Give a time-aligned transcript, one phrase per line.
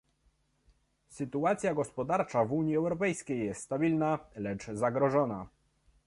[1.09, 5.47] Sytuacja gospodarcza w Unii Europejskiej jest stabilna, lecz zagrożona